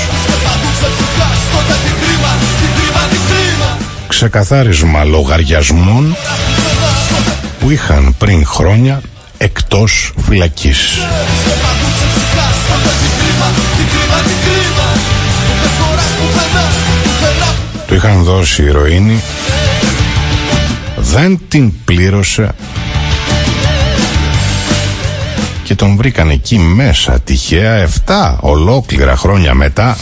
ξεκαθάρισμα 4.09 5.05
λογαριασμών 5.05 6.17
που 7.61 7.71
είχαν 7.71 8.15
πριν 8.19 8.47
χρόνια 8.47 9.01
εκτός 9.39 10.13
φυλακής. 10.27 10.79
Του 17.95 18.01
είχαν 18.01 18.23
δώσει 18.23 18.63
ηρωίνη 18.63 19.23
δεν 20.97 21.41
την 21.49 21.73
πλήρωσε 21.85 22.51
και 25.63 25.75
τον 25.75 25.97
βρήκαν 25.97 26.31
εκεί 26.31 26.59
μέσα 26.59 27.21
τυχαία 27.21 27.89
7 28.07 28.37
ολόκληρα 28.41 29.17
χρόνια 29.17 29.55
μετά 29.55 29.97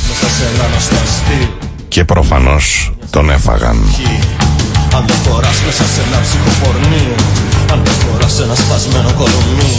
και 1.88 2.04
προφανώς 2.04 2.92
τον 3.10 3.30
έφαγαν. 3.30 3.76
Αν 4.94 5.04
δεν 5.06 5.16
χωράς 5.28 5.62
μέσα 5.66 5.84
σε 5.84 6.00
ένα 6.06 6.20
ψυχοπορνείο 6.22 7.14
Αν 7.72 7.82
δεν 7.84 7.94
χωράς 8.08 8.40
ένα 8.40 8.54
σπασμένο 8.54 9.12
κολομί 9.12 9.72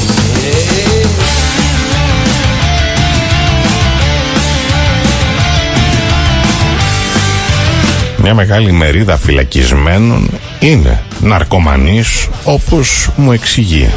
Μια 8.25 8.33
μεγάλη 8.33 8.71
μερίδα 8.71 9.17
φυλακισμένων 9.17 10.29
είναι 10.59 11.03
ναρκωμανείς 11.19 12.27
όπως 12.43 13.09
μου 13.15 13.31
εξηγεί. 13.31 13.89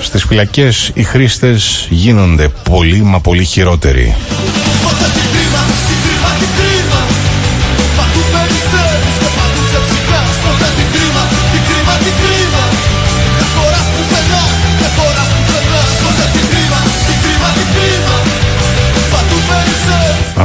Στις 0.00 0.24
φυλακές 0.24 0.90
οι 0.94 1.02
χρήστες 1.02 1.86
γίνονται 1.90 2.48
πολύ 2.48 3.02
μα 3.02 3.20
πολύ 3.20 3.44
χειρότεροι. 3.44 4.16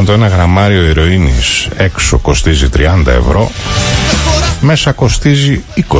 Αν 0.04 0.10
το 0.10 0.16
ένα 0.16 0.28
γραμμάριο 0.28 0.84
ηρωίνης 0.84 1.68
έξω 1.78 2.18
κοστίζει 2.18 2.70
30 2.78 3.08
ευρώ, 3.08 3.52
μέσα 4.62 4.92
κοστίζει 4.92 5.64
20. 5.92 5.94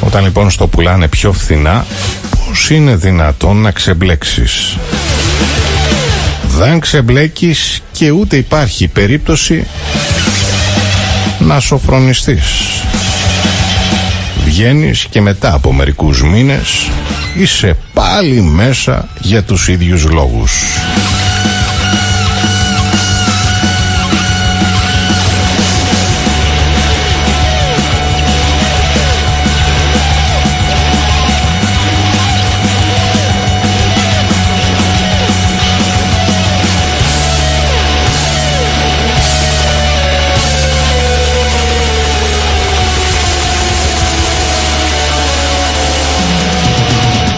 Όταν 0.00 0.24
λοιπόν 0.24 0.50
στο 0.50 0.66
πουλάνε 0.66 1.08
πιο 1.08 1.32
φθηνά, 1.32 1.86
πώς 2.30 2.70
είναι 2.70 2.96
δυνατόν 2.96 3.56
να 3.56 3.70
ξεμπλέξεις; 3.70 4.76
Δεν 6.46 6.80
ξεμπλέκεις 6.80 7.82
και 7.92 8.10
ούτε 8.10 8.36
υπάρχει 8.36 8.88
περίπτωση 8.88 9.66
να 11.38 11.60
σοφρονιστείς. 11.60 12.44
Βγαίνεις 14.56 15.06
και 15.10 15.20
μετά 15.20 15.54
από 15.54 15.72
μερικούς 15.72 16.22
μήνες 16.22 16.90
είσαι 17.36 17.76
πάλι 17.92 18.40
μέσα 18.40 19.08
για 19.20 19.42
τους 19.42 19.68
ίδιους 19.68 20.04
λόγους. 20.04 20.52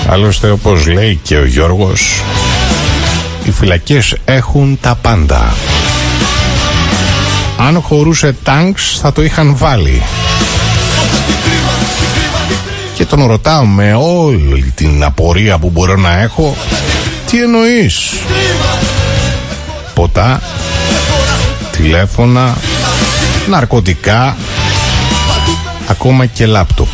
Άλλωστε 0.09 0.51
όπως 0.51 0.87
λέει 0.87 1.21
και 1.23 1.37
ο 1.37 1.45
Γιώργος 1.45 2.23
Οι 3.45 3.51
φυλακές 3.51 4.16
έχουν 4.25 4.79
τα 4.81 4.95
πάντα 4.95 5.55
Αν 7.59 7.81
χωρούσε 7.81 8.35
τάγκς 8.42 8.99
θα 9.01 9.12
το 9.12 9.23
είχαν 9.23 9.57
βάλει 9.57 10.03
Και 12.95 13.05
τον 13.05 13.27
ρωτάω 13.27 13.64
με 13.64 13.95
όλη 13.95 14.73
την 14.75 15.05
απορία 15.05 15.59
που 15.59 15.71
μπορώ 15.71 15.97
να 15.97 16.21
έχω 16.21 16.57
Τι 17.31 17.42
εννοείς; 17.42 18.12
Ποτά 19.95 20.40
τηλέφωνα, 21.77 22.57
ναρκωτικά, 23.49 24.37
ακόμα 25.87 26.27
και 26.27 26.47
λάπτοπ. 26.47 26.88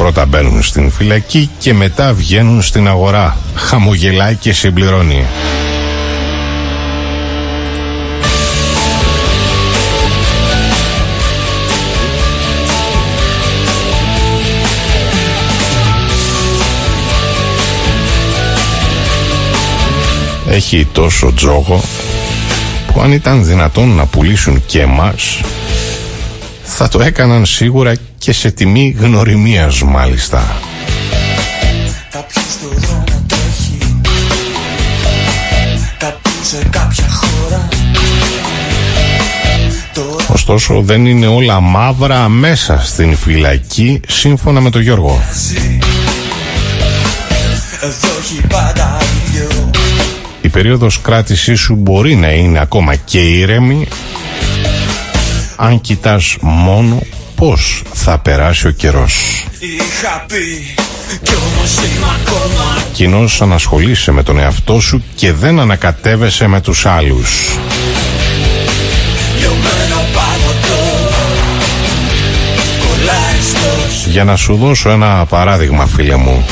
Πρώτα 0.00 0.26
μπαίνουν 0.26 0.62
στην 0.62 0.90
φυλακή 0.90 1.50
και 1.58 1.74
μετά 1.74 2.14
βγαίνουν 2.14 2.62
στην 2.62 2.88
αγορά. 2.88 3.36
Χαμογελάει 3.54 4.34
και 4.34 4.52
συμπληρώνει. 4.52 5.24
Έχει 20.48 20.88
τόσο 20.92 21.32
τζόγο 21.34 21.82
που 22.92 23.00
αν 23.00 23.12
ήταν 23.12 23.44
δυνατόν 23.44 23.88
να 23.88 24.06
πουλήσουν 24.06 24.62
και 24.66 24.80
εμάς 24.80 25.40
θα 26.62 26.88
το 26.88 27.00
έκαναν 27.00 27.46
σίγουρα 27.46 27.94
και 28.20 28.32
σε 28.32 28.50
τιμή 28.50 28.96
γνωριμίας 28.98 29.82
μάλιστα. 29.82 30.56
Ωστόσο 40.28 40.80
δεν 40.80 41.06
είναι 41.06 41.26
όλα 41.26 41.60
μαύρα 41.60 42.28
μέσα 42.28 42.80
στην 42.84 43.16
φυλακή 43.16 44.00
σύμφωνα 44.08 44.60
με 44.60 44.70
τον 44.70 44.80
Γιώργο. 44.80 45.22
Η 50.40 50.48
περίοδος 50.48 51.00
κράτησής 51.00 51.60
σου 51.60 51.74
μπορεί 51.74 52.14
να 52.14 52.32
είναι 52.32 52.60
ακόμα 52.60 52.94
και 52.94 53.20
ήρεμη 53.20 53.88
αν 55.56 55.80
κοιτάς 55.80 56.36
μόνο 56.40 57.02
πώς 57.40 57.82
θα 57.92 58.18
περάσει 58.18 58.66
ο 58.66 58.70
καιρός. 58.70 59.44
Κοινώς 62.92 63.42
ανασχολείσαι 63.42 64.10
με 64.12 64.22
τον 64.22 64.38
εαυτό 64.38 64.80
σου 64.80 65.02
και 65.14 65.32
δεν 65.32 65.60
ανακατεύεσαι 65.60 66.46
με 66.46 66.60
τους 66.60 66.86
άλλους. 66.86 67.58
Για 74.06 74.24
να 74.24 74.36
σου 74.36 74.56
δώσω 74.56 74.90
ένα 74.90 75.24
παράδειγμα 75.28 75.86
φίλε 75.86 76.16
μου 76.16 76.44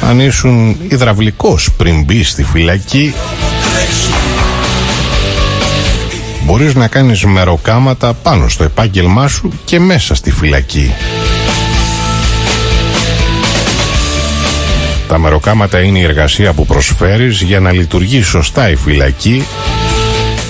Αν 0.00 0.20
ήσουν 0.20 0.76
υδραυλικός 0.88 1.68
πριν 1.76 2.04
μπει 2.04 2.22
στη 2.22 2.44
φυλακή 2.44 3.14
Μπορείς 6.46 6.74
να 6.74 6.88
κάνεις 6.88 7.24
μεροκάματα 7.24 8.14
πάνω 8.14 8.48
στο 8.48 8.64
επάγγελμά 8.64 9.28
σου 9.28 9.52
και 9.64 9.80
μέσα 9.80 10.14
στη 10.14 10.30
φυλακή. 10.30 10.94
Τα 15.08 15.18
μεροκάματα 15.18 15.80
είναι 15.80 15.98
η 15.98 16.02
εργασία 16.02 16.52
που 16.52 16.66
προσφέρεις 16.66 17.40
για 17.40 17.60
να 17.60 17.72
λειτουργεί 17.72 18.22
σωστά 18.22 18.70
η 18.70 18.76
φυλακή, 18.76 19.46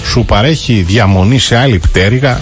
σου 0.05 0.25
παρέχει 0.25 0.85
διαμονή 0.87 1.39
σε 1.39 1.57
άλλη 1.57 1.79
πτέρυγα 1.79 2.41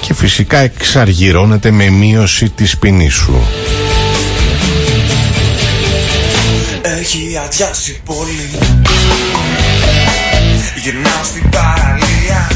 και 0.00 0.14
φυσικά 0.14 0.58
εξαργυρώνεται 0.58 1.70
με 1.70 1.88
μείωση 1.88 2.48
της 2.48 2.78
ποινής 2.78 3.14
σου. 3.14 3.42
Έχει 6.82 7.38
αδειάσει 7.44 8.00
πολύ 8.04 8.50
Γυρνάω 10.82 11.24
στην 11.24 11.48
παραλία. 11.50 12.50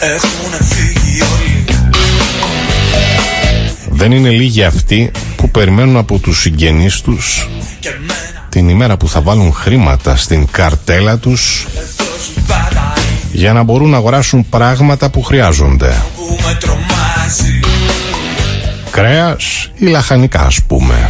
Έχουν 0.00 0.66
φύγει 0.66 1.22
όλοι. 1.22 1.64
Δεν 3.90 4.12
είναι 4.12 4.28
λίγοι 4.28 4.64
αυτοί 4.64 5.10
που 5.36 5.50
περιμένουν 5.50 5.96
από 5.96 6.18
τους 6.18 6.40
συγγενείς 6.40 7.00
τους. 7.00 7.48
Την 8.48 8.68
ημέρα 8.68 8.96
που 8.96 9.08
θα 9.08 9.20
βάλουν 9.20 9.52
χρήματα 9.52 10.16
στην 10.16 10.46
καρτέλα 10.50 11.18
τους 11.18 11.66
για 13.32 13.52
να 13.52 13.62
μπορούν 13.62 13.90
να 13.90 13.96
αγοράσουν 13.96 14.48
πράγματα 14.48 15.10
που 15.10 15.22
χρειάζονται. 15.22 16.02
Κρέας 18.90 19.70
ή 19.74 19.86
λαχανικά 19.86 20.40
ας 20.40 20.62
πούμε. 20.62 21.08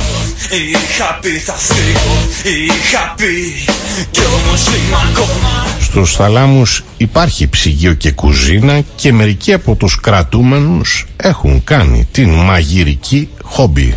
Είχα 0.48 1.18
πει 1.20 1.28
θα 1.28 1.52
φύγω, 1.52 2.28
είχα 2.44 3.14
πει. 3.16 3.64
Κι 4.10 4.20
όμως 4.20 4.66
είμαι 4.66 4.96
ακόμα. 5.10 5.66
Στους 5.80 6.14
θαλάμους 6.14 6.84
υπάρχει 6.96 7.48
ψυγείο 7.48 7.92
και 7.92 8.12
κουζίνα 8.12 8.82
και 8.96 9.12
μερικοί 9.12 9.52
από 9.52 9.74
τους 9.74 10.00
κρατούμενους 10.00 11.06
έχουν 11.16 11.64
κάνει 11.64 12.08
την 12.12 12.30
μαγειρική 12.30 13.28
χόμπι. 13.42 13.94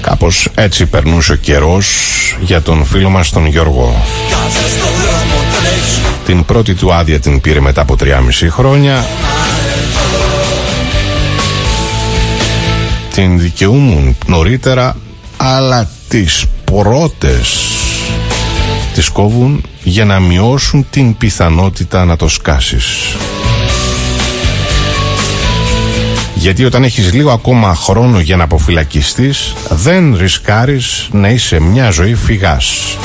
Κάπως 0.00 0.48
έτσι 0.54 0.86
περνούσε 0.86 1.32
ο 1.32 1.36
καιρός 1.36 1.86
για 2.40 2.62
τον 2.62 2.84
φίλο 2.84 3.10
μας 3.10 3.30
τον 3.30 3.46
Γιώργο. 3.46 4.04
Την 6.26 6.44
πρώτη 6.44 6.74
του 6.74 6.92
άδεια 6.92 7.20
την 7.20 7.40
πήρε 7.40 7.60
μετά 7.60 7.80
από 7.80 7.96
3,5 8.00 8.08
χρόνια 8.50 9.04
την 13.16 13.40
δικαιούμουν 13.40 14.16
νωρίτερα 14.26 14.96
αλλά 15.36 15.90
τις 16.08 16.44
πρώτες 16.64 17.70
τις 18.94 19.08
κόβουν 19.08 19.64
για 19.82 20.04
να 20.04 20.20
μειώσουν 20.20 20.86
την 20.90 21.16
πιθανότητα 21.16 22.04
να 22.04 22.16
το 22.16 22.28
σκάσεις. 22.28 23.16
Γιατί 26.34 26.64
όταν 26.64 26.84
έχεις 26.84 27.12
λίγο 27.12 27.30
ακόμα 27.30 27.74
χρόνο 27.74 28.20
για 28.20 28.36
να 28.36 28.44
αποφυλακιστείς 28.44 29.54
δεν 29.68 30.16
ρισκάρεις 30.16 31.08
να 31.12 31.28
είσαι 31.28 31.60
μια 31.60 31.90
ζωή 31.90 32.14
φυγάς. 32.14 32.96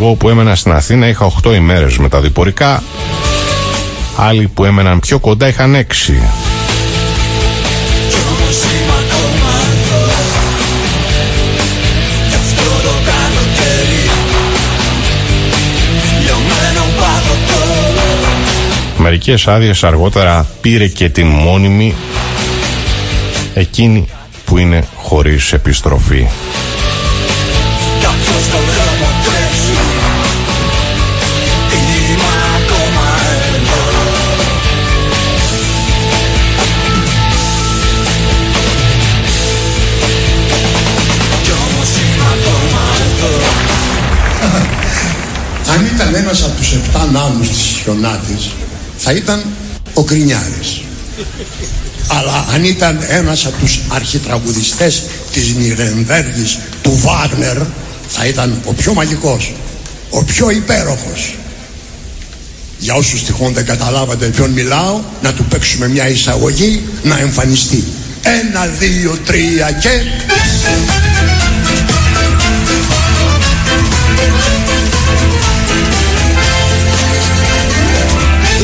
Εγώ 0.00 0.14
που 0.14 0.28
έμενα 0.28 0.54
στην 0.54 0.72
Αθήνα 0.72 1.08
είχα 1.08 1.32
8 1.42 1.54
ημέρες 1.54 1.98
με 1.98 2.08
τα 2.08 2.20
διπορικά 2.20 2.82
Άλλοι 4.16 4.48
που 4.48 4.64
έμεναν 4.64 5.00
πιο 5.00 5.18
κοντά 5.18 5.48
είχαν 5.48 5.74
6 5.74 6.12
Μερικές 18.98 19.48
άδειες 19.48 19.84
αργότερα 19.84 20.46
πήρε 20.60 20.86
και 20.86 21.08
την 21.08 21.26
μόνιμη 21.26 21.94
εκείνη 23.54 24.08
που 24.44 24.58
είναι 24.58 24.84
χωρίς 24.94 25.52
επιστροφή. 25.52 26.26
Ήταν 45.74 46.14
ένας 46.14 46.42
από 46.42 46.56
τους 46.56 46.72
επτά 46.72 47.08
νάνους 47.12 47.48
της 47.48 47.80
Χιονάτης 47.82 48.50
θα 48.98 49.12
ήταν 49.12 49.44
ο 49.94 50.04
Κρινιάρης 50.04 50.80
αλλά 52.06 52.46
αν 52.54 52.64
ήταν 52.64 52.98
ένας 53.08 53.46
από 53.46 53.56
τους 53.58 53.80
αρχιτραγουδιστές 53.88 55.02
της 55.32 55.54
Νιρεμβέργης 55.54 56.58
του 56.82 57.00
Βάγνερ 57.04 57.56
θα 58.08 58.26
ήταν 58.26 58.60
ο 58.64 58.72
πιο 58.72 58.94
μαγικός 58.94 59.52
ο 60.10 60.24
πιο 60.24 60.50
υπέροχος. 60.50 61.34
Για 62.78 62.94
όσους 62.94 63.24
τυχόν 63.24 63.52
δεν 63.52 63.66
καταλάβατε 63.66 64.26
ποιον 64.26 64.50
μιλάω 64.50 65.00
να 65.22 65.32
του 65.32 65.44
παίξουμε 65.44 65.88
μια 65.88 66.08
εισαγωγή 66.08 66.82
να 67.02 67.18
εμφανιστεί. 67.18 67.84
Ένα, 68.22 68.66
δύο, 68.66 69.18
τρία 69.26 69.70
και... 69.72 69.88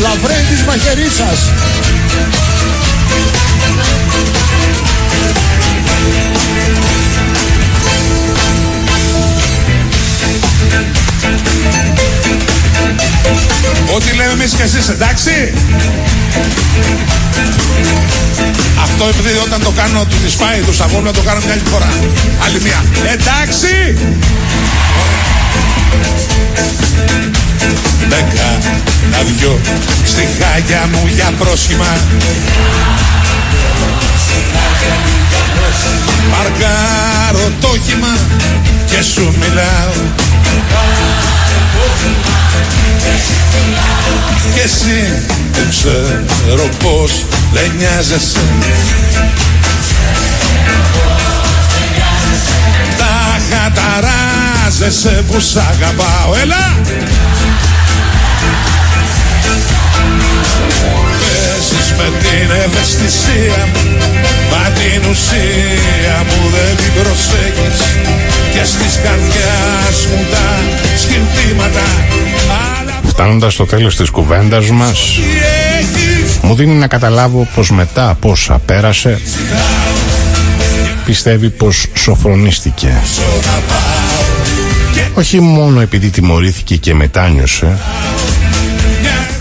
Λαβρέντης 0.00 0.62
Μαχαιρίσας 0.66 1.38
κάνεις 14.44 14.70
κι 14.70 14.76
εσείς 14.76 14.88
εντάξει. 14.88 15.52
Αυτό 18.82 19.04
επειδή 19.04 19.38
όταν 19.46 19.62
το 19.62 19.70
κάνω 19.70 20.04
του 20.04 20.16
τις 20.24 20.34
πάει 20.34 20.60
του 20.60 20.82
αγώνου 20.82 21.04
να 21.04 21.12
το 21.12 21.20
κάνω 21.20 21.40
μια 21.44 21.52
άλλη 21.52 21.62
φορά. 21.70 21.88
Άλλη 22.44 22.60
μια. 22.62 22.84
Εντάξει 23.12 23.96
Δέκα 28.08 28.58
να 29.10 29.18
δυο 29.22 29.60
στη 30.04 30.28
χάγια 30.38 30.88
μου 30.92 31.10
για 31.14 31.32
πρόσχημα. 31.38 31.96
Παρκάρω 36.30 37.52
το 37.60 37.68
χήμα 37.86 38.16
και 38.86 39.02
σου 39.02 39.34
μιλάω. 39.40 39.92
Και 44.54 44.60
εσύ 44.60 45.24
δεν 45.52 45.68
ξέρω 45.70 46.68
πως 46.82 47.24
δεν 47.52 47.72
νοιάζεσαι. 47.76 48.40
Τα 52.98 53.40
χαταράζεσαι 54.64 55.24
που 55.30 55.40
σ' 55.40 55.56
αγαπάω. 55.56 56.34
Έλα! 56.42 56.76
Παίζεις 61.20 61.92
με 61.98 62.18
την 62.18 62.50
ευαισθησία 62.64 63.68
Μα 64.50 64.70
την 64.70 65.10
ουσία 65.10 66.16
μου 66.28 66.50
δεν 66.50 66.76
την 66.76 67.02
προσέχεις. 67.02 67.80
Και 68.52 68.64
στις 68.64 69.00
καρδιάς 69.02 70.06
μου 70.10 70.24
τα 70.30 70.60
σκηνθήματα 70.98 71.86
Φτάνοντας 73.06 73.52
στο 73.52 73.66
τέλος 73.66 73.96
της 73.96 74.10
κουβέντας 74.10 74.70
μας 74.70 75.18
Μου 76.42 76.54
δίνει 76.54 76.74
να 76.74 76.86
καταλάβω 76.86 77.48
πως 77.54 77.70
μετά 77.70 78.08
από 78.08 78.30
όσα 78.30 78.60
πέρασε 78.66 79.20
Πιστεύει 81.04 81.50
πως 81.50 81.86
σοφρονίστηκε 81.94 83.02
Όχι 85.14 85.40
μόνο 85.40 85.80
επειδή 85.80 86.10
τιμωρήθηκε 86.10 86.76
και 86.76 86.94
μετάνιωσε 86.94 87.78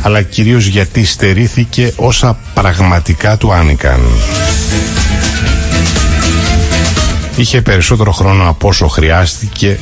αλλά 0.06 0.22
κυρίως 0.22 0.66
γιατί 0.66 1.06
στερήθηκε 1.06 1.94
όσα 1.96 2.38
πραγματικά 2.54 3.38
του 3.38 3.54
άνοικαν. 3.54 4.02
Είχε 7.36 7.62
περισσότερο 7.62 8.12
χρόνο 8.12 8.50
από 8.50 8.68
όσο 8.68 8.88
χρειάστηκε 8.88 9.80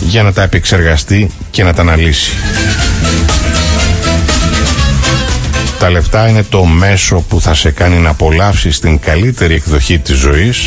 για 0.00 0.22
να 0.22 0.32
τα 0.32 0.42
επεξεργαστεί 0.42 1.30
και 1.50 1.62
να 1.62 1.74
τα 1.74 1.80
αναλύσει. 1.80 2.30
Τα 5.78 5.90
λεφτά 5.90 6.28
είναι 6.28 6.42
το 6.42 6.64
μέσο 6.64 7.24
που 7.28 7.40
θα 7.40 7.54
σε 7.54 7.70
κάνει 7.70 7.96
να 7.96 8.10
απολαύσεις 8.10 8.78
την 8.78 8.98
καλύτερη 8.98 9.54
εκδοχή 9.54 9.98
της 9.98 10.16
ζωής. 10.16 10.58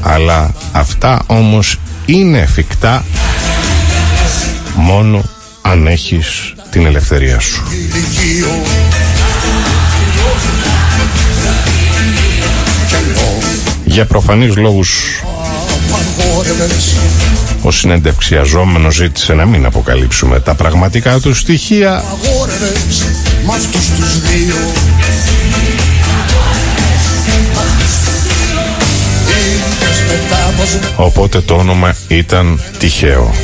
Αλλά 0.00 0.54
αυτά 0.72 1.22
όμως 1.26 1.78
είναι 2.06 2.38
εφικτά 2.38 3.04
μόνο 4.74 5.24
αν 5.62 5.86
έχεις 5.86 6.54
την 6.70 6.86
ελευθερία 6.86 7.40
σου. 7.40 7.62
Για 13.84 14.06
προφανείς 14.06 14.56
λόγους 14.56 15.22
ο 17.66 17.70
συνεντευξιαζόμενος 17.70 18.94
ζήτησε 18.94 19.34
να 19.34 19.46
μην 19.46 19.64
αποκαλύψουμε 19.64 20.40
τα 20.40 20.54
πραγματικά 20.54 21.20
του 21.20 21.34
στοιχεία. 21.34 22.04
Οπότε 30.96 31.40
το 31.40 31.54
όνομα 31.54 31.96
ήταν 32.08 32.60
τυχαίο. 32.78 33.34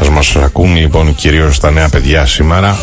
Ας 0.00 0.08
μας 0.08 0.36
ακούν 0.36 0.76
λοιπόν 0.76 1.14
κυρίως 1.14 1.60
τα 1.60 1.70
νέα 1.70 1.88
παιδιά 1.88 2.26
σήμερα 2.26 2.78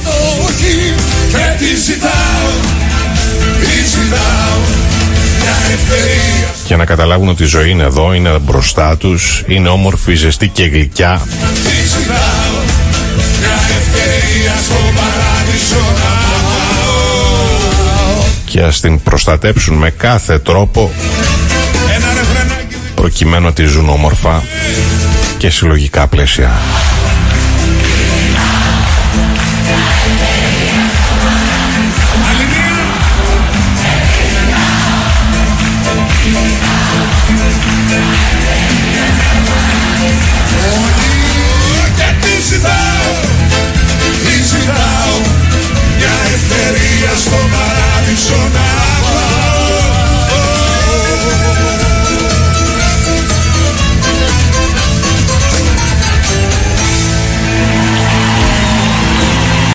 και 6.71 6.75
να 6.77 6.85
καταλάβουν 6.85 7.27
ότι 7.27 7.43
η 7.43 7.45
ζωή 7.45 7.69
είναι 7.69 7.83
εδώ, 7.83 8.13
είναι 8.13 8.29
μπροστά 8.41 8.97
τους, 8.97 9.43
είναι 9.47 9.69
όμορφη, 9.69 10.15
ζεστή 10.15 10.47
και 10.47 10.63
γλυκιά. 10.63 11.21
Και 18.45 18.61
ας 18.61 18.79
την 18.79 19.01
προστατέψουν 19.01 19.75
με 19.75 19.89
κάθε 19.89 20.39
τρόπο 20.39 20.91
προκειμένου 22.95 23.45
να 23.45 23.53
τη 23.53 23.63
ζουν 23.63 23.89
όμορφα 23.89 24.43
και 25.37 25.49
συλλογικά 25.49 26.07
πλαίσια. 26.07 26.51